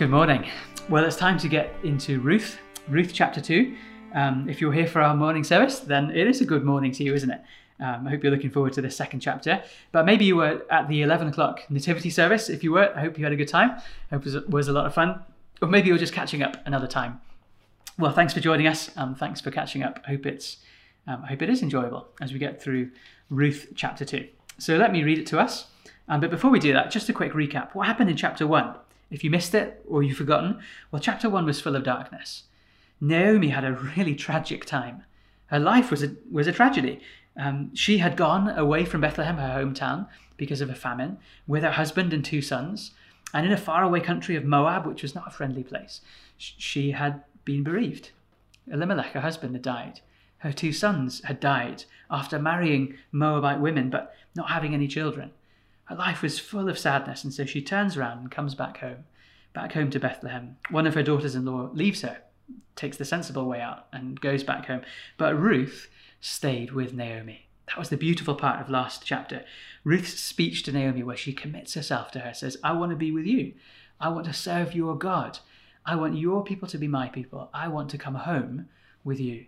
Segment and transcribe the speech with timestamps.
[0.00, 0.48] Good morning.
[0.88, 2.58] Well, it's time to get into Ruth,
[2.88, 3.76] Ruth chapter 2.
[4.14, 7.04] Um, if you're here for our morning service, then it is a good morning to
[7.04, 7.42] you, isn't it?
[7.80, 9.62] Um, I hope you're looking forward to this second chapter.
[9.92, 12.48] But maybe you were at the 11 o'clock nativity service.
[12.48, 13.72] If you were, I hope you had a good time.
[14.10, 15.22] I hope it was, a lot of fun.
[15.60, 17.20] Or maybe you're just catching up another time.
[17.98, 18.90] Well, thanks for joining us.
[18.96, 20.00] Um, thanks for catching up.
[20.06, 20.64] I hope it's,
[21.06, 22.90] um, I hope it is enjoyable as we get through
[23.28, 24.26] Ruth chapter 2.
[24.56, 25.66] So let me read it to us.
[26.08, 27.74] Um, but before we do that, just a quick recap.
[27.74, 28.76] What happened in chapter 1?
[29.10, 30.60] If you missed it or you've forgotten,
[30.90, 32.44] well, chapter 1 was full of darkness.
[33.00, 35.04] Naomi had a really tragic time.
[35.46, 37.00] Her life was a, was a tragedy.
[37.36, 41.72] Um, she had gone away from Bethlehem, her hometown, because of a famine, with her
[41.72, 42.92] husband and two sons.
[43.32, 46.00] And in a faraway country of Moab, which was not a friendly place,
[46.36, 48.10] she had been bereaved.
[48.70, 50.00] Elimelech, her husband, had died.
[50.38, 55.32] Her two sons had died after marrying Moabite women but not having any children.
[55.90, 59.06] Her life was full of sadness, and so she turns around and comes back home,
[59.52, 60.56] back home to Bethlehem.
[60.70, 62.18] One of her daughters in law leaves her,
[62.76, 64.82] takes the sensible way out, and goes back home.
[65.18, 67.48] But Ruth stayed with Naomi.
[67.66, 69.44] That was the beautiful part of last chapter.
[69.82, 73.10] Ruth's speech to Naomi, where she commits herself to her, says, I want to be
[73.10, 73.54] with you.
[73.98, 75.40] I want to serve your God.
[75.84, 77.50] I want your people to be my people.
[77.52, 78.68] I want to come home
[79.02, 79.46] with you.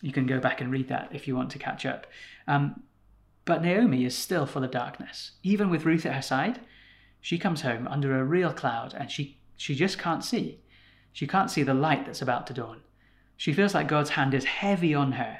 [0.00, 2.06] You can go back and read that if you want to catch up.
[2.46, 2.84] Um,
[3.48, 5.30] but Naomi is still full of darkness.
[5.42, 6.60] Even with Ruth at her side,
[7.18, 10.60] she comes home under a real cloud and she, she just can't see.
[11.14, 12.82] She can't see the light that's about to dawn.
[13.38, 15.38] She feels like God's hand is heavy on her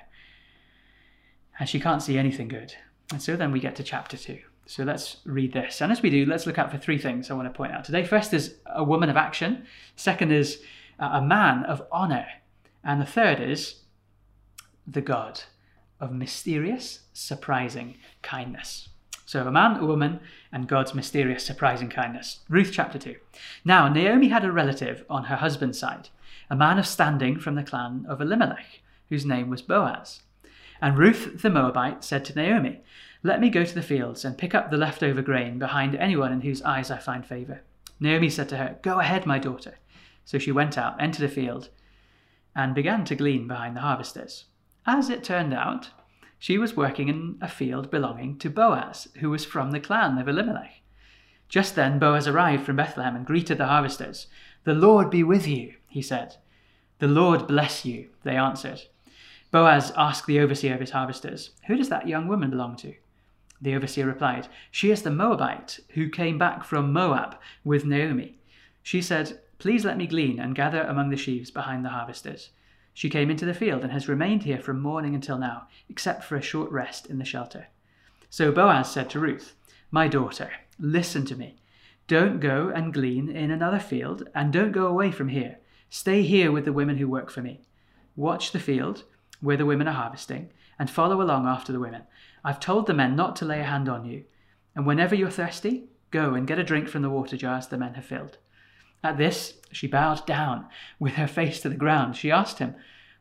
[1.61, 2.73] and she can't see anything good.
[3.13, 4.39] And so then we get to chapter 2.
[4.65, 5.83] So let's read this.
[5.83, 7.85] And as we do, let's look out for three things I want to point out
[7.85, 8.05] today.
[8.07, 10.63] First is a woman of action, second is
[10.99, 12.27] a man of honor,
[12.83, 13.83] and the third is
[14.87, 15.43] the God
[16.01, 18.89] of mysterious, surprising kindness.
[19.27, 20.21] So, a man, a woman,
[20.53, 22.41] and God's mysterious, surprising kindness.
[22.49, 23.17] Ruth chapter 2.
[23.65, 26.09] Now, Naomi had a relative on her husband's side,
[26.49, 30.21] a man of standing from the clan of Elimelech, whose name was Boaz.
[30.81, 32.81] And Ruth the Moabite said to Naomi,
[33.23, 36.41] Let me go to the fields and pick up the leftover grain behind anyone in
[36.41, 37.63] whose eyes I find favour.
[38.01, 39.75] Naomi said to her, Go ahead, my daughter.
[40.25, 41.69] So she went out, entered a field,
[42.55, 44.45] and began to glean behind the harvesters.
[44.91, 45.91] As it turned out,
[46.39, 50.27] she was working in a field belonging to Boaz, who was from the clan of
[50.27, 50.81] Elimelech.
[51.47, 54.29] Just then Boaz arrived from Bethlehem and greeted the harvesters.
[54.65, 56.37] The Lord be with you, he said.
[57.01, 58.85] The Lord bless you, they answered.
[59.51, 62.95] Boaz asked the overseer of his harvesters, Who does that young woman belong to?
[63.61, 68.39] The overseer replied, She is the Moabite who came back from Moab with Naomi.
[68.83, 72.49] She said, Please let me glean and gather among the sheaves behind the harvesters.
[72.99, 76.35] She came into the field and has remained here from morning until now, except for
[76.35, 77.69] a short rest in the shelter.
[78.29, 79.55] So Boaz said to Ruth,
[79.93, 80.51] My daughter,
[80.81, 81.61] listen to me.
[82.09, 85.59] Don't go and glean in another field, and don't go away from here.
[85.89, 87.61] Stay here with the women who work for me.
[88.17, 89.05] Watch the field
[89.41, 92.03] where the women are harvesting, and follow along after the women.
[92.45, 94.25] I've told the men not to lay a hand on you.
[94.75, 97.95] And whenever you're thirsty, go and get a drink from the water jars the men
[97.95, 98.39] have filled.
[99.03, 100.67] At this, she bowed down
[100.99, 102.17] with her face to the ground.
[102.17, 102.75] She asked him,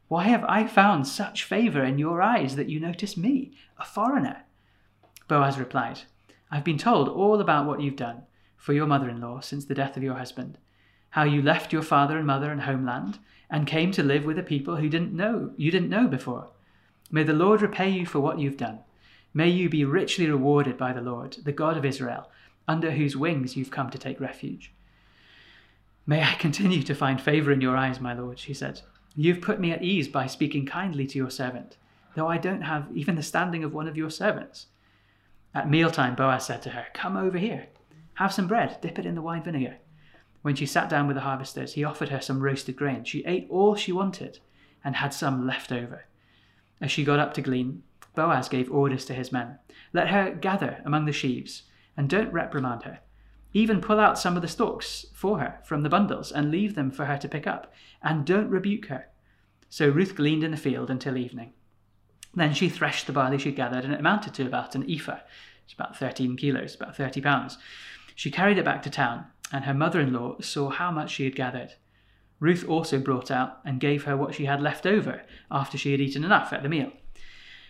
[0.07, 4.43] Why have I found such favour in your eyes that you notice me, a foreigner?
[5.27, 6.01] Boaz replied,
[6.49, 8.23] I've been told all about what you've done
[8.55, 10.57] for your mother in law since the death of your husband,
[11.11, 14.43] how you left your father and mother and homeland and came to live with a
[14.43, 16.49] people who didn't know you didn't know before.
[17.11, 18.79] May the Lord repay you for what you've done.
[19.33, 22.29] May you be richly rewarded by the Lord, the God of Israel,
[22.67, 24.73] under whose wings you've come to take refuge.
[26.09, 28.79] May I continue to find favour in your eyes, my lord, she said.
[29.13, 31.75] You've put me at ease by speaking kindly to your servant,
[32.15, 34.67] though I don't have even the standing of one of your servants.
[35.53, 37.67] At mealtime, Boaz said to her, Come over here.
[38.13, 39.79] Have some bread, dip it in the wine vinegar.
[40.43, 43.03] When she sat down with the harvesters, he offered her some roasted grain.
[43.03, 44.39] She ate all she wanted
[44.85, 46.05] and had some left over.
[46.79, 47.83] As she got up to glean,
[48.15, 49.59] Boaz gave orders to his men
[49.91, 51.63] Let her gather among the sheaves,
[51.97, 52.99] and don't reprimand her.
[53.57, 56.91] Even pull out some of the stalks for her from the bundles and leave them
[56.91, 57.73] for her to pick up,
[58.03, 59.07] and don't rebuke her.
[59.67, 61.53] So Ruth gleaned in the field until evening.
[62.35, 65.21] Then she threshed the barley she gathered, and it amounted to about an ephah.
[65.65, 67.57] It's about 13 kilos, about 30 pounds.
[68.13, 71.23] She carried it back to town, and her mother in law saw how much she
[71.23, 71.73] had gathered.
[72.39, 75.99] Ruth also brought out and gave her what she had left over after she had
[75.99, 76.91] eaten enough at the meal.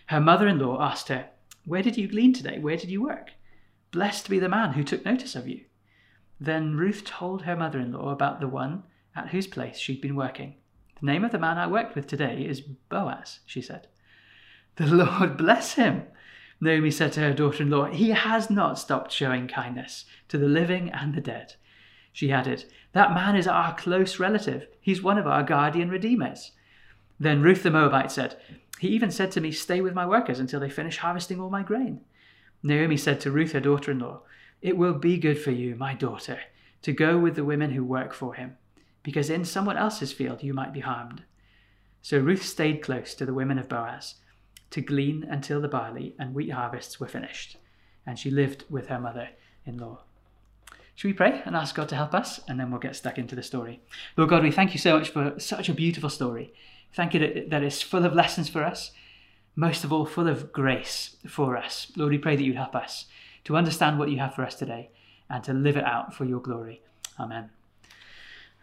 [0.08, 1.30] Her mother in law asked her,
[1.64, 2.58] Where did you glean today?
[2.58, 3.30] Where did you work?
[3.90, 5.64] Blessed be the man who took notice of you.
[6.40, 8.84] Then Ruth told her mother in law about the one
[9.16, 10.54] at whose place she'd been working.
[11.00, 13.88] The name of the man I worked with today is Boaz, she said.
[14.76, 16.04] The Lord bless him,
[16.60, 17.86] Naomi said to her daughter in law.
[17.86, 21.54] He has not stopped showing kindness to the living and the dead.
[22.12, 22.64] she added.
[22.92, 24.66] That man is our close relative.
[24.80, 26.52] He's one of our guardian redeemers.
[27.20, 28.36] Then Ruth the Moabite said,
[28.80, 31.62] He even said to me, Stay with my workers until they finish harvesting all my
[31.62, 32.00] grain.
[32.62, 34.22] Naomi said to Ruth, her daughter in law,
[34.60, 36.40] It will be good for you, my daughter,
[36.82, 38.56] to go with the women who work for him,
[39.02, 41.22] because in someone else's field you might be harmed.
[42.02, 44.14] So Ruth stayed close to the women of Boaz
[44.70, 47.56] to glean until the barley and wheat harvests were finished,
[48.06, 49.30] and she lived with her mother
[49.64, 50.00] in law.
[50.94, 52.40] Should we pray and ask God to help us?
[52.48, 53.80] And then we'll get stuck into the story.
[54.16, 56.52] Lord God, we thank you so much for such a beautiful story.
[56.92, 58.90] Thank you that it's full of lessons for us,
[59.54, 61.92] most of all, full of grace for us.
[61.94, 63.06] Lord, we pray that you'd help us
[63.44, 64.90] to understand what you have for us today
[65.30, 66.82] and to live it out for your glory.
[67.18, 67.50] Amen.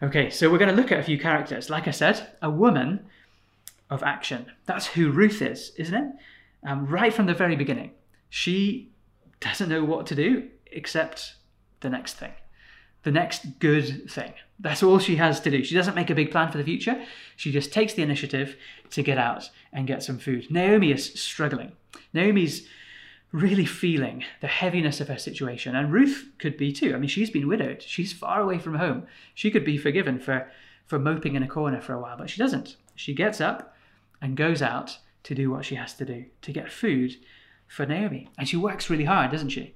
[0.02, 1.70] Okay, so we're going to look at a few characters.
[1.70, 3.06] Like I said, a woman
[3.88, 4.46] of action.
[4.66, 6.12] That's who Ruth is, isn't it?
[6.64, 7.92] Um, right from the very beginning,
[8.28, 8.90] she
[9.40, 11.36] doesn't know what to do except
[11.80, 12.32] the next thing,
[13.04, 14.32] the next good thing.
[14.58, 15.62] That's all she has to do.
[15.62, 17.02] She doesn't make a big plan for the future.
[17.36, 18.56] She just takes the initiative
[18.90, 20.50] to get out and get some food.
[20.50, 21.72] Naomi is struggling.
[22.12, 22.66] Naomi's
[23.36, 25.76] really feeling the heaviness of her situation.
[25.76, 26.94] And Ruth could be too.
[26.94, 27.82] I mean, she's been widowed.
[27.82, 29.06] She's far away from home.
[29.34, 30.50] She could be forgiven for,
[30.86, 32.76] for moping in a corner for a while, but she doesn't.
[32.94, 33.74] She gets up
[34.22, 37.16] and goes out to do what she has to do, to get food
[37.66, 38.30] for Naomi.
[38.38, 39.74] And she works really hard, doesn't she?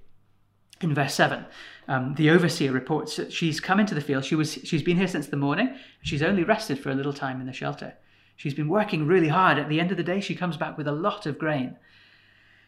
[0.80, 1.44] In verse 7,
[1.86, 4.24] um, the overseer reports that she's come into the field.
[4.24, 5.76] She was, she's been here since the morning.
[6.00, 7.92] She's only rested for a little time in the shelter.
[8.36, 9.58] She's been working really hard.
[9.58, 11.76] At the end of the day, she comes back with a lot of grain.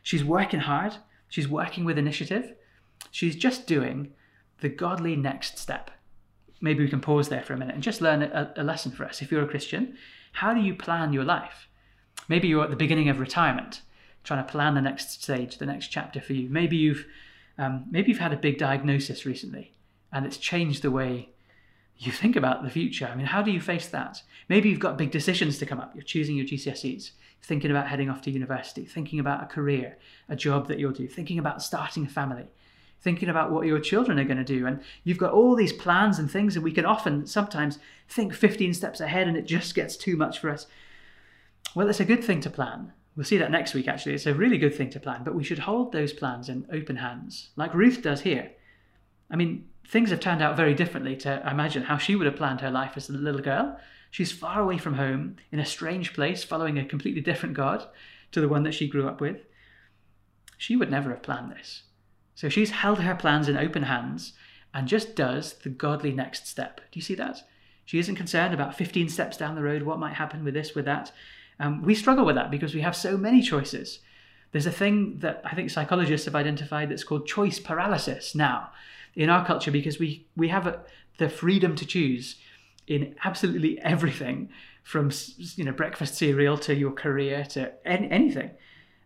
[0.02, 0.94] She's working hard.
[1.28, 2.54] She's working with initiative.
[3.10, 4.12] She's just doing
[4.60, 5.90] the godly next step.
[6.60, 9.04] Maybe we can pause there for a minute and just learn a, a lesson for
[9.04, 9.22] us.
[9.22, 9.96] If you're a Christian,
[10.32, 11.68] how do you plan your life?
[12.28, 13.82] Maybe you're at the beginning of retirement,
[14.24, 16.48] trying to plan the next stage, the next chapter for you.
[16.48, 17.06] Maybe you've
[17.58, 19.72] um, maybe you've had a big diagnosis recently,
[20.10, 21.28] and it's changed the way
[22.02, 23.06] you think about the future.
[23.06, 24.22] I mean, how do you face that?
[24.48, 25.94] Maybe you've got big decisions to come up.
[25.94, 30.34] You're choosing your GCSEs, thinking about heading off to university, thinking about a career, a
[30.34, 32.46] job that you'll do, thinking about starting a family,
[33.00, 34.66] thinking about what your children are going to do.
[34.66, 37.78] And you've got all these plans and things, and we can often sometimes
[38.08, 40.66] think 15 steps ahead and it just gets too much for us.
[41.76, 42.92] Well, it's a good thing to plan.
[43.14, 44.14] We'll see that next week, actually.
[44.14, 46.96] It's a really good thing to plan, but we should hold those plans in open
[46.96, 48.52] hands, like Ruth does here.
[49.30, 52.60] I mean, things have turned out very differently to imagine how she would have planned
[52.60, 53.78] her life as a little girl.
[54.10, 57.86] She's far away from home, in a strange place, following a completely different God
[58.32, 59.38] to the one that she grew up with.
[60.58, 61.82] She would never have planned this.
[62.34, 64.32] So she's held her plans in open hands
[64.74, 66.80] and just does the godly next step.
[66.90, 67.46] Do you see that?
[67.84, 70.84] She isn't concerned about 15 steps down the road, what might happen with this, with
[70.84, 71.12] that.
[71.58, 73.98] Um, we struggle with that because we have so many choices.
[74.52, 78.70] There's a thing that I think psychologists have identified that's called choice paralysis now
[79.14, 80.80] in our culture because we, we have a,
[81.18, 82.36] the freedom to choose
[82.86, 84.48] in absolutely everything
[84.82, 85.10] from
[85.54, 88.50] you know breakfast cereal to your career to any, anything.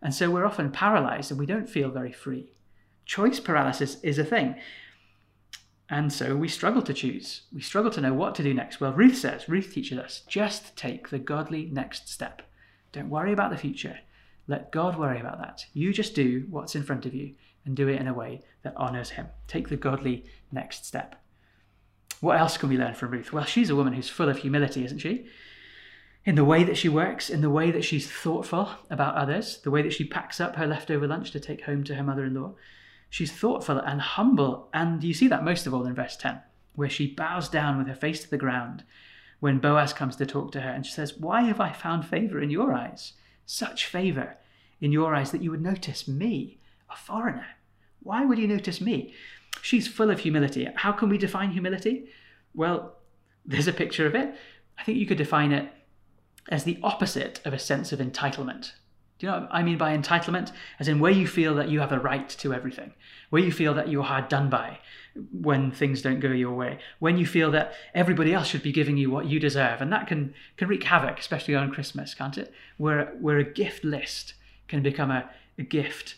[0.02, 2.50] And so we're often paralyzed and we don't feel very free
[3.06, 4.56] choice paralysis is a thing.
[5.88, 7.42] And so we struggle to choose.
[7.52, 8.80] We struggle to know what to do next.
[8.80, 12.42] Well, Ruth says, Ruth teaches us, just take the godly next step.
[12.92, 14.00] Don't worry about the future.
[14.48, 15.64] Let God worry about that.
[15.72, 17.34] You just do what's in front of you
[17.66, 19.26] and do it in a way that honors Him.
[19.46, 21.22] Take the godly next step.
[22.20, 23.32] What else can we learn from Ruth?
[23.32, 25.26] Well, she's a woman who's full of humility, isn't she?
[26.24, 29.70] In the way that she works, in the way that she's thoughtful about others, the
[29.70, 32.34] way that she packs up her leftover lunch to take home to her mother in
[32.34, 32.54] law.
[33.10, 36.40] She's thoughtful and humble, and you see that most of all in verse 10,
[36.74, 38.82] where she bows down with her face to the ground
[39.40, 42.40] when Boaz comes to talk to her, and she says, Why have I found favor
[42.40, 43.12] in your eyes?
[43.44, 44.36] Such favor
[44.80, 46.58] in your eyes that you would notice me,
[46.90, 47.46] a foreigner.
[48.06, 49.12] Why would you notice me?
[49.62, 50.68] She's full of humility.
[50.76, 52.08] How can we define humility?
[52.54, 52.94] Well,
[53.44, 54.32] there's a picture of it.
[54.78, 55.72] I think you could define it
[56.48, 58.74] as the opposite of a sense of entitlement.
[59.18, 60.52] Do you know what I mean by entitlement?
[60.78, 62.92] As in where you feel that you have a right to everything,
[63.30, 64.78] where you feel that you're hard done by
[65.32, 68.96] when things don't go your way, when you feel that everybody else should be giving
[68.96, 69.80] you what you deserve.
[69.80, 72.52] And that can, can wreak havoc, especially on Christmas, can't it?
[72.76, 74.34] Where, where a gift list
[74.68, 76.14] can become a, a gift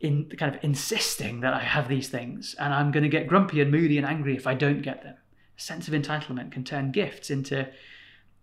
[0.00, 3.60] in kind of insisting that I have these things and I'm going to get grumpy
[3.60, 5.16] and moody and angry if I don't get them.
[5.56, 7.68] A sense of entitlement can turn gifts into,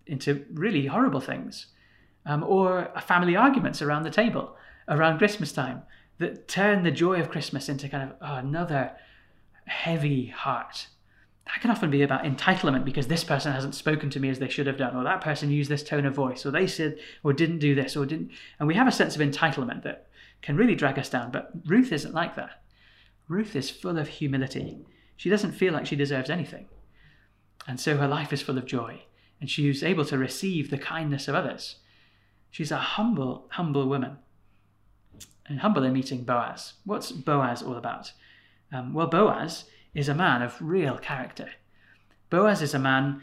[0.06, 1.66] into really horrible things
[2.26, 4.56] um, or family arguments around the table
[4.88, 5.82] around Christmas time
[6.18, 8.92] that turn the joy of Christmas into kind of oh, another
[9.66, 10.88] heavy heart.
[11.46, 14.48] That can often be about entitlement because this person hasn't spoken to me as they
[14.48, 17.32] should have done, or that person used this tone of voice, or they said or
[17.32, 18.30] didn't do this, or didn't.
[18.58, 20.06] And we have a sense of entitlement that
[20.42, 21.30] can really drag us down.
[21.30, 22.62] But Ruth isn't like that.
[23.28, 24.84] Ruth is full of humility.
[25.16, 26.68] She doesn't feel like she deserves anything.
[27.66, 29.02] And so her life is full of joy,
[29.40, 31.76] and she is able to receive the kindness of others.
[32.50, 34.18] She's a humble, humble woman.
[35.46, 36.74] And humble in meeting Boaz.
[36.84, 38.12] What's Boaz all about?
[38.72, 41.50] Um, well, Boaz is a man of real character.
[42.30, 43.22] Boaz is a man,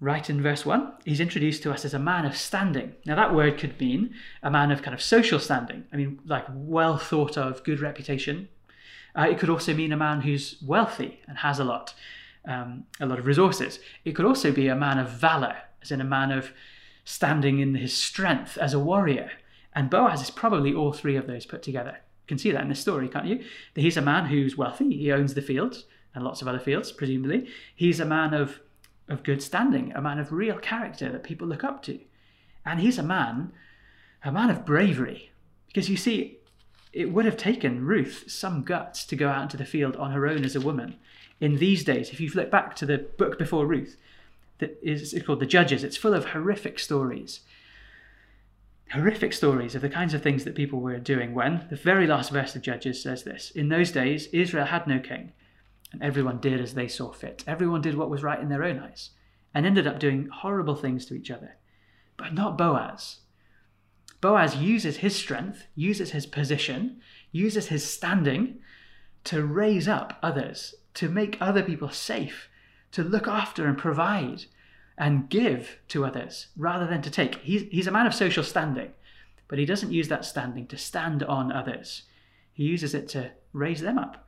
[0.00, 2.94] right in verse 1, he's introduced to us as a man of standing.
[3.06, 5.84] Now, that word could mean a man of kind of social standing.
[5.92, 8.48] I mean, like well thought of, good reputation.
[9.16, 11.94] Uh, it could also mean a man who's wealthy and has a lot,
[12.44, 13.78] um, a lot of resources.
[14.04, 16.52] It could also be a man of valor, as in a man of
[17.04, 19.30] standing in his strength as a warrior.
[19.74, 21.92] And Boaz is probably all three of those put together.
[21.92, 23.44] You can see that in this story, can't you?
[23.74, 25.84] That he's a man who's wealthy, he owns the fields
[26.14, 27.46] and lots of other fields, presumably.
[27.74, 28.58] He's a man of,
[29.08, 32.00] of good standing, a man of real character that people look up to.
[32.64, 33.52] And he's a man,
[34.24, 35.30] a man of bravery.
[35.68, 36.38] Because you see,
[36.92, 40.26] it would have taken Ruth some guts to go out into the field on her
[40.26, 40.96] own as a woman.
[41.40, 43.96] In these days, if you flip back to the book before Ruth,
[44.58, 47.40] that is it's called The Judges, it's full of horrific stories
[48.92, 52.30] horrific stories of the kinds of things that people were doing when the very last
[52.30, 55.32] verse of Judges says this In those days, Israel had no king,
[55.92, 57.44] and everyone did as they saw fit.
[57.46, 59.10] Everyone did what was right in their own eyes,
[59.54, 61.56] and ended up doing horrible things to each other.
[62.16, 63.18] But not Boaz.
[64.20, 67.00] Boaz uses his strength, uses his position,
[67.32, 68.58] uses his standing
[69.24, 72.48] to raise up others, to make other people safe,
[72.92, 74.46] to look after and provide
[74.98, 77.36] and give to others rather than to take.
[77.36, 78.92] He's, he's a man of social standing,
[79.48, 82.02] but he doesn't use that standing to stand on others.
[82.52, 84.25] He uses it to raise them up,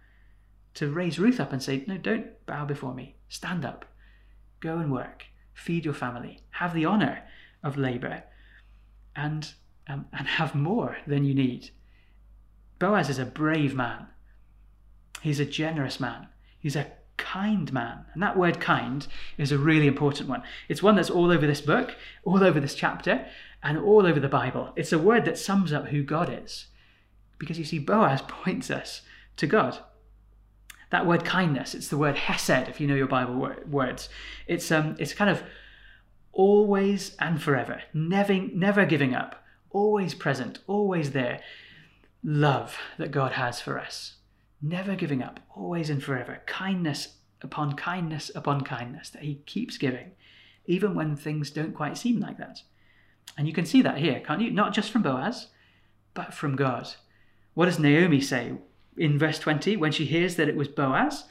[0.79, 3.17] to raise Ruth up and say, No, don't bow before me.
[3.29, 3.85] Stand up.
[4.61, 5.25] Go and work.
[5.53, 6.43] Feed your family.
[6.51, 7.25] Have the honor
[7.65, 8.23] of labor
[9.17, 9.53] and,
[9.89, 11.71] um, and have more than you need.
[12.79, 14.07] Boaz is a brave man.
[15.21, 16.29] He's a generous man.
[16.61, 18.05] He's a kind man.
[18.15, 19.05] And that word kind
[19.37, 20.45] is a really important one.
[20.69, 23.27] It's one that's all over this book, all over this chapter,
[23.65, 24.73] and all over the Bible.
[24.77, 26.67] It's a word that sums up who God is.
[27.37, 29.03] Because you see, Boaz points us
[29.39, 29.81] to God.
[30.91, 34.09] That word kindness, it's the word hesed, if you know your Bible words.
[34.47, 35.43] It's, um, it's kind of
[36.33, 41.41] always and forever, never, never giving up, always present, always there.
[42.25, 44.15] Love that God has for us
[44.61, 50.13] never giving up, always and forever, kindness upon kindness upon kindness that he keeps giving,
[50.67, 52.63] even when things don't quite seem like that.
[53.37, 54.51] And you can see that here, can't you?
[54.51, 55.49] Not just from Boaz,
[56.15, 56.89] but from God.
[57.55, 58.55] What does Naomi say
[58.99, 61.25] in verse 20 when she hears that it was Boaz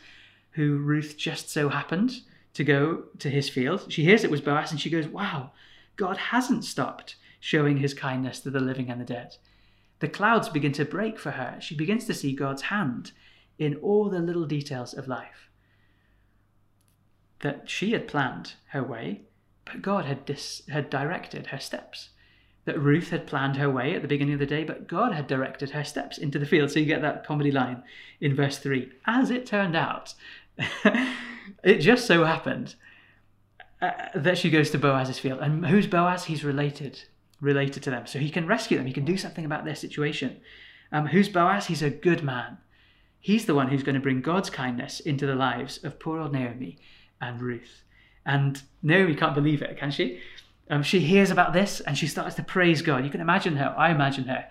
[0.52, 2.22] who Ruth just so happened
[2.54, 3.86] to go to his field?
[3.90, 5.52] She hears it was Boaz and she goes, Wow,
[5.96, 9.36] God hasn't stopped showing his kindness to the living and the dead.
[10.00, 11.58] The clouds begin to break for her.
[11.60, 13.12] She begins to see God's hand
[13.58, 15.50] in all the little details of life.
[17.42, 19.22] That she had planned her way,
[19.66, 22.10] but God had, dis- had directed her steps.
[22.68, 25.26] That Ruth had planned her way at the beginning of the day, but God had
[25.26, 26.70] directed her steps into the field.
[26.70, 27.82] So you get that comedy line
[28.20, 28.92] in verse 3.
[29.06, 30.14] As it turned out,
[31.64, 32.76] it just so happened
[33.82, 35.40] uh, that she goes to Boaz's field.
[35.40, 36.26] And who's Boaz?
[36.26, 37.04] He's related
[37.40, 38.06] related to them.
[38.06, 40.42] So he can rescue them, he can do something about their situation.
[40.92, 41.68] Um, who's Boaz?
[41.68, 42.58] He's a good man.
[43.20, 46.34] He's the one who's going to bring God's kindness into the lives of poor old
[46.34, 46.78] Naomi
[47.22, 47.84] and Ruth.
[48.26, 50.20] And Naomi can't believe it, can she?
[50.70, 53.04] Um, she hears about this and she starts to praise God.
[53.04, 53.74] You can imagine her.
[53.78, 54.46] I imagine her.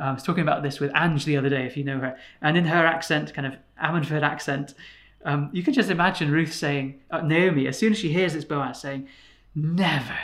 [0.00, 2.16] Uh, I was talking about this with Ange the other day, if you know her.
[2.40, 4.74] And in her accent, kind of Ammanford accent,
[5.24, 8.44] um, you can just imagine Ruth saying, uh, Naomi, as soon as she hears this
[8.44, 9.08] Boaz saying,
[9.54, 10.16] Never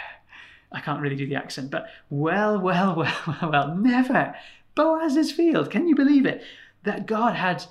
[0.74, 4.34] I can't really do the accent, but well, well, well, well, well, never.
[4.74, 6.42] Boaz's field, can you believe it?
[6.82, 7.64] That God had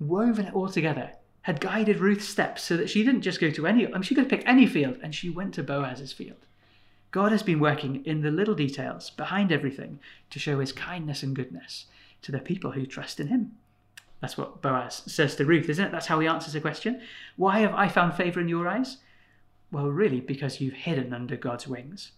[0.00, 3.66] woven it all together, had guided Ruth's steps so that she didn't just go to
[3.66, 6.45] any, I mean, she could picked any field and she went to Boaz's field.
[7.10, 11.34] God has been working in the little details behind everything to show his kindness and
[11.34, 11.86] goodness
[12.22, 13.52] to the people who trust in him.
[14.20, 15.92] That's what Boaz says to Ruth, isn't it?
[15.92, 17.00] That's how he answers the question.
[17.36, 18.98] Why have I found favor in your eyes?
[19.70, 22.12] Well, really, because you've hidden under God's wings.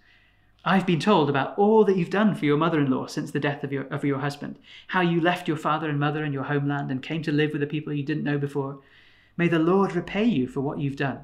[0.65, 3.41] I've been told about all that you've done for your mother in law since the
[3.41, 6.45] death of your, of your husband, how you left your father and mother and your
[6.45, 8.81] homeland and came to live with the people you didn't know before.
[9.37, 11.21] May the Lord repay you for what you've done.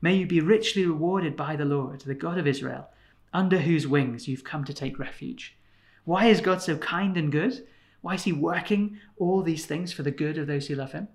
[0.00, 2.88] May you be richly rewarded by the Lord, the God of Israel,
[3.32, 5.56] under whose wings you've come to take refuge.
[6.04, 7.66] Why is God so kind and good?
[8.00, 11.08] Why is He working all these things for the good of those who love Him?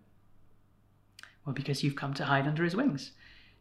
[1.46, 3.12] Well, because you've come to hide under His wings.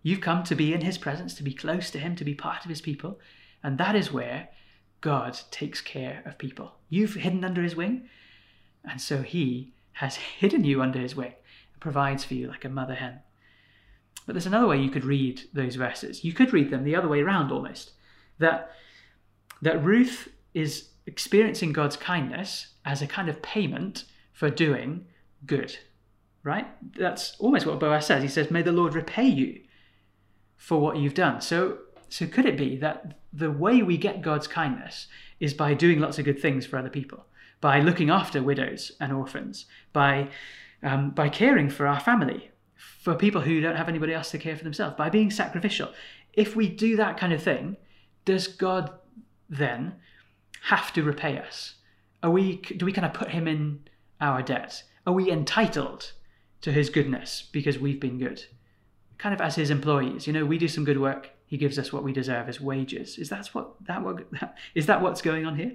[0.03, 2.65] You've come to be in His presence, to be close to Him, to be part
[2.65, 3.19] of His people.
[3.63, 4.49] And that is where
[5.03, 6.77] God takes care of people.
[6.89, 8.09] You've hidden under his wing,
[8.85, 11.35] and so he has hidden you under his wing
[11.75, 13.21] and provides for you like a mother hen.
[14.25, 16.25] But there's another way you could read those verses.
[16.25, 17.91] You could read them the other way around almost.
[18.39, 18.73] That
[19.61, 25.07] that Ruth is experiencing God's kindness as a kind of payment for doing
[25.47, 25.77] good.
[26.45, 26.67] Right?
[26.97, 28.23] That's almost what Boaz says.
[28.23, 29.61] He says, May the Lord repay you
[30.57, 31.41] for what you've done.
[31.41, 35.07] So so could it be that the way we get God's kindness
[35.41, 37.25] is by doing lots of good things for other people,
[37.63, 40.29] by looking after widows and orphans, by
[40.83, 44.57] um, by caring for our family, for people who don't have anybody else to care
[44.57, 45.89] for themselves, by being sacrificial.
[46.35, 47.77] If we do that kind of thing,
[48.25, 48.91] does God
[49.49, 49.95] then
[50.65, 51.75] have to repay us?
[52.23, 53.81] Are we do we kind of put him in
[54.21, 54.83] our debt?
[55.07, 56.13] Are we entitled
[56.61, 58.45] to his goodness because we've been good?
[59.19, 61.93] Kind of as his employees, you know, we do some good work, he gives us
[61.93, 63.19] what we deserve as wages.
[63.19, 64.27] Is that what that what
[64.75, 65.73] is that what's going on here?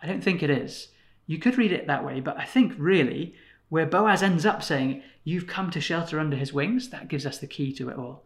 [0.00, 0.88] I don't think it is.
[1.26, 3.34] You could read it that way, but I think really
[3.68, 7.38] where Boaz ends up saying, You've come to shelter under his wings, that gives us
[7.38, 8.24] the key to it all.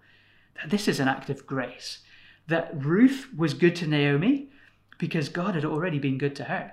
[0.57, 2.01] That this is an act of grace.
[2.49, 4.49] That Ruth was good to Naomi
[4.99, 6.73] because God had already been good to her.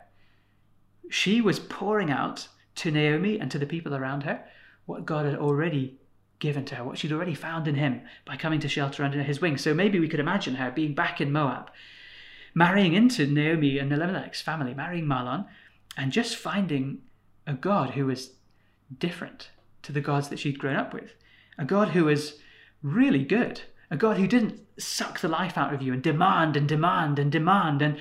[1.09, 4.43] She was pouring out to Naomi and to the people around her
[4.85, 5.99] what God had already
[6.39, 9.41] given to her, what she'd already found in him by coming to shelter under his
[9.41, 9.57] wing.
[9.57, 11.71] So maybe we could imagine her being back in Moab,
[12.53, 15.47] marrying into Naomi and Elimelech's family, marrying Mahlon,
[15.97, 16.99] and just finding
[17.47, 18.31] a God who was
[18.97, 19.49] different
[19.83, 21.13] to the gods that she'd grown up with.
[21.57, 22.39] A God who was
[22.81, 23.61] really good.
[23.89, 27.31] A God who didn't suck the life out of you and demand and demand and
[27.31, 27.97] demand and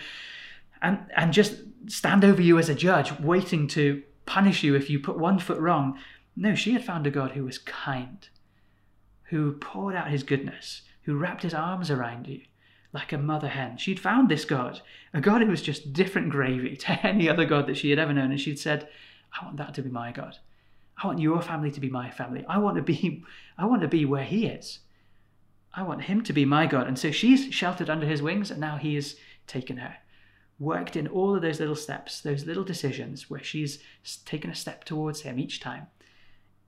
[0.83, 4.99] and and just stand over you as a judge, waiting to punish you if you
[4.99, 5.99] put one foot wrong.
[6.37, 8.29] No, she had found a God who was kind,
[9.25, 12.41] who poured out his goodness, who wrapped his arms around you
[12.95, 13.77] like a mother hen.
[13.77, 14.81] She'd found this God,
[15.13, 18.15] a God who was just different gravy to any other God that she had ever
[18.15, 18.89] known, and she'd said,
[19.39, 20.39] I want that to be my God.
[21.03, 22.45] I want your family to be my family.
[22.49, 23.25] I want to be
[23.59, 24.79] I want to be where he is.
[25.77, 26.87] I want him to be my God.
[26.87, 29.97] And so she's sheltered under his wings, and now he has taken her.
[30.59, 33.81] Worked in all of those little steps, those little decisions where she's
[34.25, 35.89] taken a step towards him each time.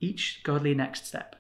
[0.01, 1.37] Each godly next step.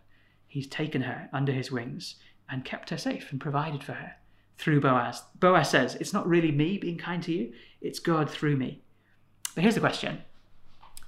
[0.46, 2.16] He's taken her under his wings
[2.48, 4.14] and kept her safe and provided for her
[4.58, 5.22] through Boaz.
[5.38, 8.82] Boaz says, It's not really me being kind to you, it's God through me.
[9.54, 10.22] But here's the question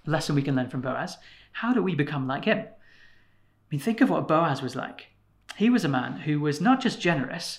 [0.06, 1.18] lesson we can learn from Boaz
[1.52, 2.58] how do we become like him?
[2.58, 5.08] I mean, think of what Boaz was like.
[5.58, 7.58] He was a man who was not just generous,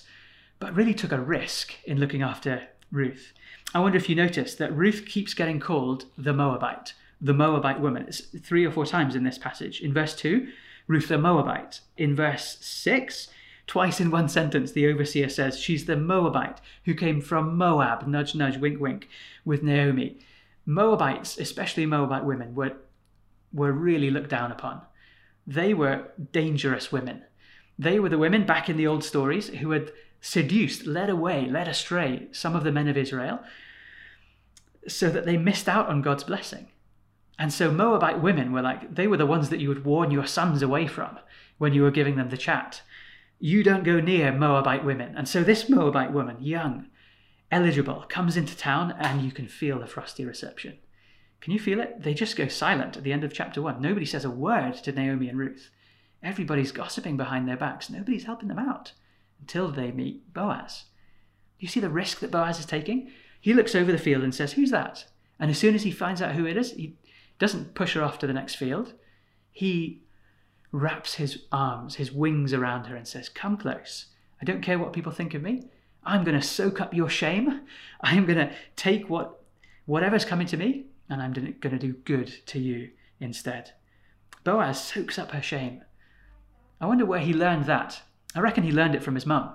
[0.58, 3.34] but really took a risk in looking after Ruth.
[3.74, 8.06] I wonder if you noticed that Ruth keeps getting called the Moabite, the Moabite woman.
[8.08, 9.82] It's three or four times in this passage.
[9.82, 10.48] In verse 2,
[10.86, 11.80] Ruth the Moabite.
[11.98, 13.28] In verse 6,
[13.66, 18.34] twice in one sentence, the overseer says she's the Moabite who came from Moab, nudge,
[18.34, 19.10] nudge, wink, wink,
[19.44, 20.20] with Naomi.
[20.64, 22.76] Moabites, especially Moabite women, were
[23.52, 24.80] were really looked down upon.
[25.46, 27.24] They were dangerous women.
[27.80, 29.90] They were the women back in the old stories who had
[30.20, 33.40] seduced, led away, led astray some of the men of Israel
[34.86, 36.68] so that they missed out on God's blessing.
[37.38, 40.26] And so Moabite women were like, they were the ones that you would warn your
[40.26, 41.18] sons away from
[41.56, 42.82] when you were giving them the chat.
[43.38, 45.16] You don't go near Moabite women.
[45.16, 46.88] And so this Moabite woman, young,
[47.50, 50.76] eligible, comes into town and you can feel the frosty reception.
[51.40, 52.02] Can you feel it?
[52.02, 53.80] They just go silent at the end of chapter one.
[53.80, 55.70] Nobody says a word to Naomi and Ruth.
[56.22, 57.88] Everybody's gossiping behind their backs.
[57.90, 58.92] Nobody's helping them out
[59.40, 60.84] until they meet Boaz.
[61.58, 63.10] You see the risk that Boaz is taking?
[63.40, 65.06] He looks over the field and says, Who's that?
[65.38, 66.96] And as soon as he finds out who it is, he
[67.38, 68.92] doesn't push her off to the next field.
[69.50, 70.02] He
[70.72, 74.06] wraps his arms, his wings around her and says, Come close.
[74.40, 75.64] I don't care what people think of me.
[76.04, 77.62] I'm going to soak up your shame.
[78.00, 79.42] I'm going to take what
[79.86, 83.72] whatever's coming to me and I'm going to do good to you instead.
[84.44, 85.82] Boaz soaks up her shame.
[86.80, 88.00] I wonder where he learned that.
[88.34, 89.54] I reckon he learned it from his mum.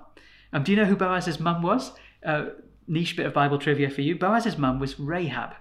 [0.52, 1.92] Um, do you know who Boaz's mum was?
[2.24, 2.46] Uh,
[2.86, 4.16] niche bit of Bible trivia for you.
[4.16, 5.54] Boaz's mum was Rahab.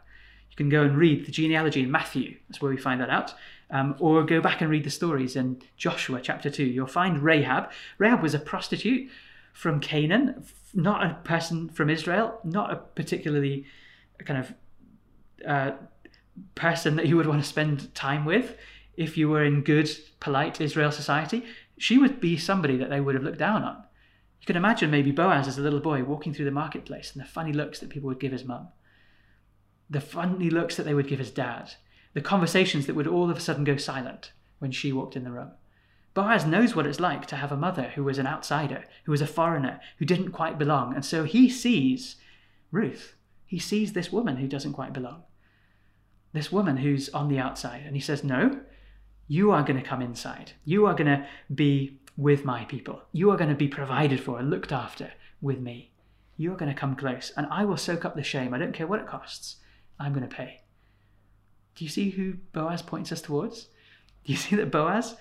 [0.51, 2.37] You can go and read the genealogy in Matthew.
[2.47, 3.33] That's where we find that out.
[3.71, 6.63] Um, or go back and read the stories in Joshua chapter 2.
[6.63, 7.71] You'll find Rahab.
[7.97, 9.09] Rahab was a prostitute
[9.53, 13.65] from Canaan, not a person from Israel, not a particularly
[14.23, 14.53] kind of
[15.47, 15.71] uh,
[16.53, 18.55] person that you would want to spend time with
[18.97, 21.43] if you were in good, polite Israel society,
[21.77, 23.83] she would be somebody that they would have looked down on.
[24.39, 27.27] You can imagine maybe Boaz as a little boy walking through the marketplace and the
[27.27, 28.69] funny looks that people would give his mum,
[29.89, 31.73] the funny looks that they would give his dad,
[32.13, 35.31] the conversations that would all of a sudden go silent when she walked in the
[35.31, 35.51] room.
[36.13, 39.21] Boaz knows what it's like to have a mother who was an outsider, who was
[39.21, 40.95] a foreigner, who didn't quite belong.
[40.95, 42.15] And so he sees
[42.71, 43.15] Ruth.
[43.45, 45.23] He sees this woman who doesn't quite belong
[46.35, 47.83] this woman who's on the outside.
[47.85, 48.59] And he says, No,
[49.27, 50.51] you are going to come inside.
[50.63, 53.01] You are going to be with my people.
[53.11, 55.11] You are going to be provided for and looked after
[55.41, 55.91] with me.
[56.37, 58.53] You are going to come close, and I will soak up the shame.
[58.53, 59.57] I don't care what it costs.
[59.99, 60.61] I'm going to pay.
[61.75, 63.67] Do you see who Boaz points us towards?
[64.23, 65.15] Do you see that Boaz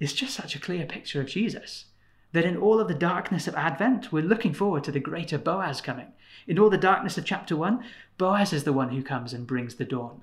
[0.00, 1.86] is just such a clear picture of Jesus?
[2.32, 5.80] That in all of the darkness of Advent, we're looking forward to the greater Boaz
[5.80, 6.12] coming.
[6.46, 7.82] In all the darkness of chapter 1,
[8.18, 10.22] Boaz is the one who comes and brings the dawn.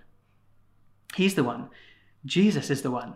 [1.16, 1.70] He's the one.
[2.26, 3.16] Jesus is the one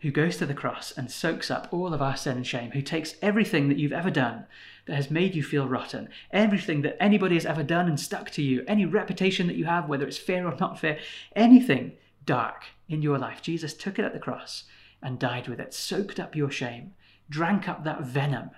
[0.00, 2.82] who goes to the cross and soaks up all of our sin and shame, who
[2.82, 4.46] takes everything that you've ever done
[4.86, 8.42] that has made you feel rotten, everything that anybody has ever done and stuck to
[8.42, 10.98] you, any reputation that you have, whether it's fair or not fair,
[11.34, 11.92] anything
[12.24, 14.64] dark in your life, Jesus took it at the cross
[15.02, 16.94] and died with it, soaked up your shame,
[17.30, 18.50] drank up that venom,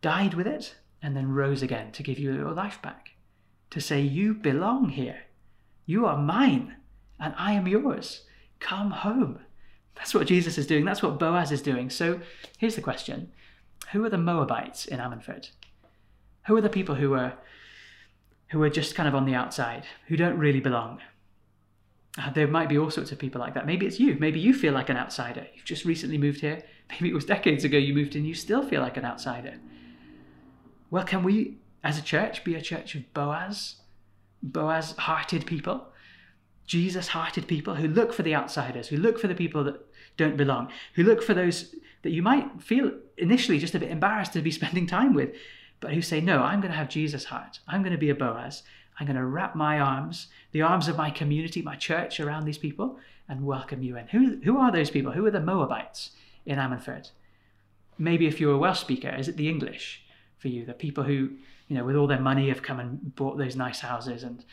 [0.00, 3.10] died with it, and then rose again to give you your life back,
[3.70, 5.20] to say, You belong here.
[5.86, 6.76] You are mine,
[7.18, 8.22] and I am yours.
[8.60, 9.40] Come home.
[9.96, 10.84] That's what Jesus is doing.
[10.84, 11.90] That's what Boaz is doing.
[11.90, 12.20] So
[12.58, 13.32] here's the question
[13.92, 15.50] Who are the Moabites in Ammanford?
[16.46, 17.34] Who are the people who are,
[18.48, 21.00] who are just kind of on the outside, who don't really belong?
[22.18, 23.66] Uh, there might be all sorts of people like that.
[23.66, 24.16] Maybe it's you.
[24.18, 25.46] Maybe you feel like an outsider.
[25.54, 26.62] You've just recently moved here.
[26.90, 29.54] Maybe it was decades ago you moved in, you still feel like an outsider.
[30.90, 33.76] Well, can we, as a church, be a church of Boaz?
[34.42, 35.89] Boaz hearted people?
[36.70, 39.84] Jesus hearted people who look for the outsiders, who look for the people that
[40.16, 44.34] don't belong, who look for those that you might feel initially just a bit embarrassed
[44.34, 45.34] to be spending time with,
[45.80, 47.58] but who say, No, I'm going to have Jesus' heart.
[47.66, 48.62] I'm going to be a Boaz.
[49.00, 52.58] I'm going to wrap my arms, the arms of my community, my church around these
[52.58, 54.06] people and welcome you in.
[54.06, 55.10] Who, who are those people?
[55.10, 56.12] Who are the Moabites
[56.46, 57.10] in Ammanford?
[57.98, 60.04] Maybe if you're a Welsh speaker, is it the English
[60.38, 60.64] for you?
[60.64, 61.30] The people who,
[61.66, 64.44] you know, with all their money have come and bought those nice houses and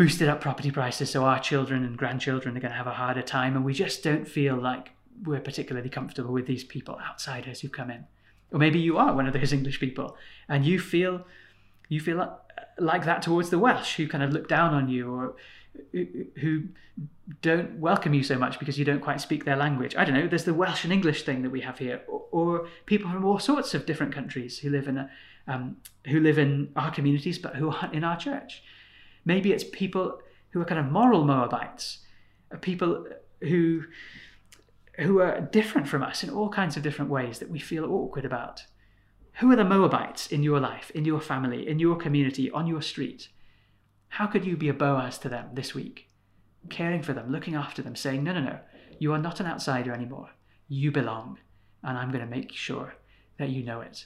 [0.00, 3.20] boosted up property prices so our children and grandchildren are going to have a harder
[3.20, 4.92] time and we just don't feel like
[5.26, 8.06] we're particularly comfortable with these people outsiders who come in
[8.50, 10.16] or maybe you are one of those english people
[10.48, 11.26] and you feel
[11.90, 12.16] you feel
[12.78, 15.34] like, that towards the welsh who kind of look down on you or
[16.40, 16.62] who
[17.42, 19.94] don't welcome you so much because you don't quite speak their language.
[19.96, 20.26] I don't know.
[20.26, 23.38] There's the Welsh and English thing that we have here, or, or people from all
[23.38, 25.10] sorts of different countries who live in a,
[25.46, 25.76] um,
[26.08, 28.64] who live in our communities but who aren't in our church.
[29.24, 31.98] Maybe it's people who are kind of moral Moabites,
[32.52, 33.06] uh, people
[33.40, 33.84] who
[34.98, 38.24] who are different from us in all kinds of different ways that we feel awkward
[38.24, 38.64] about.
[39.34, 42.82] Who are the Moabites in your life, in your family, in your community, on your
[42.82, 43.28] street?
[44.08, 46.10] How could you be a Boaz to them this week?
[46.68, 48.58] Caring for them, looking after them, saying, No, no, no,
[48.98, 50.30] you are not an outsider anymore.
[50.68, 51.38] You belong,
[51.82, 52.94] and I'm going to make sure
[53.38, 54.04] that you know it.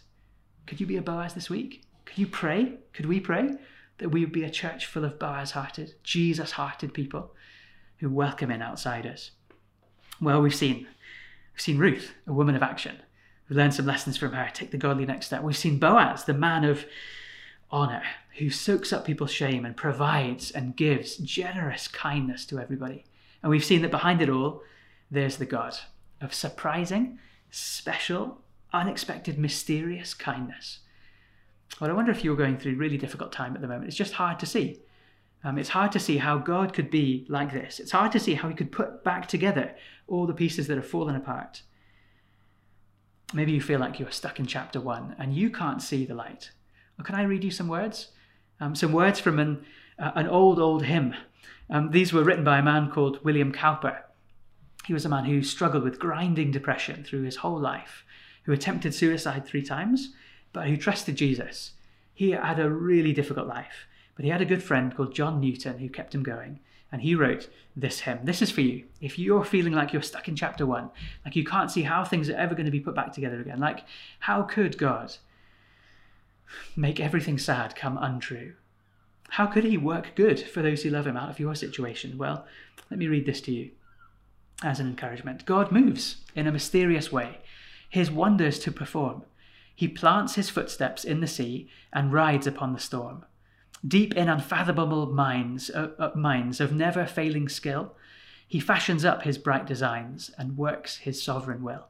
[0.67, 1.85] Could you be a Boaz this week?
[2.05, 2.75] Could you pray?
[2.93, 3.51] Could we pray
[3.99, 7.33] that we would be a church full of Boaz hearted, Jesus hearted people
[7.99, 9.31] who welcome in outsiders.
[10.21, 10.87] Well, we've seen
[11.53, 12.97] we've seen Ruth, a woman of action.
[13.49, 15.43] We've learned some lessons from her, take the godly next step.
[15.43, 16.87] We've seen Boaz, the man of
[17.71, 18.03] honor,
[18.39, 23.05] who soaks up people's shame and provides and gives generous kindness to everybody.
[23.43, 24.63] And we've seen that behind it all,
[25.11, 25.77] there's the God
[26.21, 27.19] of surprising,
[27.51, 28.41] special,
[28.73, 30.81] unexpected, mysterious kindness.
[31.81, 33.89] Well, I wonder if you're going through a really difficult time at the moment.
[33.89, 34.81] It's just hard to see.
[35.43, 37.81] Um, it's hard to see how God could be like this.
[37.81, 39.75] It's hard to see how He could put back together
[40.07, 41.63] all the pieces that have fallen apart.
[43.35, 46.53] Maybe you feel like you're stuck in chapter one and you can't see the light.
[46.97, 48.09] Well, can I read you some words?
[48.61, 49.65] Um, some words from an,
[49.99, 51.15] uh, an old, old hymn.
[51.69, 53.99] Um, these were written by a man called William Cowper.
[54.87, 58.05] He was a man who struggled with grinding depression through his whole life,
[58.45, 60.15] who attempted suicide three times,
[60.55, 61.73] but who trusted Jesus.
[62.15, 65.79] He had a really difficult life, but he had a good friend called John Newton
[65.79, 66.61] who kept him going.
[66.93, 68.21] And he wrote this hymn.
[68.23, 68.85] This is for you.
[69.01, 70.91] If you're feeling like you're stuck in chapter one,
[71.25, 73.59] like you can't see how things are ever going to be put back together again,
[73.59, 73.85] like
[74.21, 75.17] how could God
[76.77, 78.53] make everything sad come untrue?
[79.31, 82.17] How could he work good for those who love him out of your situation?
[82.17, 82.47] Well,
[82.91, 83.73] let me read this to you
[84.63, 85.47] as an encouragement.
[85.47, 87.39] God moves in a mysterious way,
[87.91, 89.25] his wonders to perform.
[89.75, 93.25] He plants his footsteps in the sea and rides upon the storm.
[93.87, 97.95] Deep in unfathomable minds, uh, uh, minds of never failing skill,
[98.47, 101.89] he fashions up his bright designs and works his sovereign will.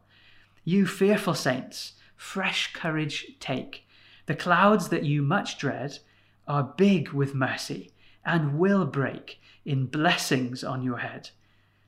[0.64, 3.86] You fearful saints, fresh courage take.
[4.26, 5.98] The clouds that you much dread
[6.48, 7.92] are big with mercy
[8.24, 11.30] and will break in blessings on your head.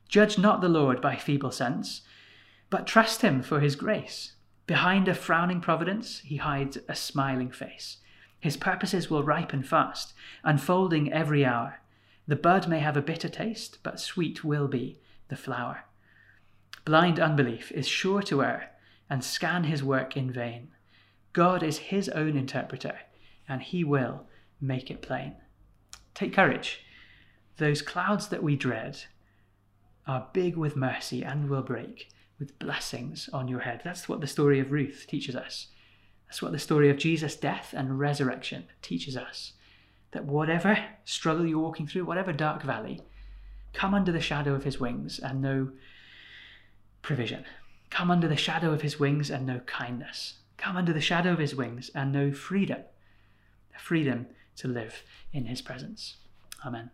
[0.07, 2.01] Judge not the Lord by feeble sense,
[2.69, 4.33] but trust him for his grace.
[4.67, 7.97] Behind a frowning providence, he hides a smiling face.
[8.37, 11.79] His purposes will ripen fast, unfolding every hour.
[12.27, 14.99] The bud may have a bitter taste, but sweet will be
[15.29, 15.85] the flower.
[16.83, 18.71] Blind unbelief is sure to err,
[19.09, 20.67] and scan his work in vain.
[21.31, 22.99] God is his own interpreter,
[23.47, 24.25] and he will
[24.59, 25.35] make it plain.
[26.13, 26.81] Take courage.
[27.55, 29.05] Those clouds that we dread
[30.05, 33.81] are big with mercy and will break with blessings on your head.
[33.83, 35.67] That's what the story of Ruth teaches us.
[36.27, 39.53] That's what the story of Jesus' death and resurrection teaches us.
[40.11, 43.01] That whatever struggle you're walking through, whatever dark valley,
[43.73, 45.71] come under the shadow of his wings and know
[47.01, 47.45] provision.
[47.89, 50.35] Come under the shadow of his wings and know kindness.
[50.57, 52.81] Come under the shadow of his wings and know freedom.
[53.73, 56.17] The freedom to live in his presence.
[56.65, 56.91] Amen.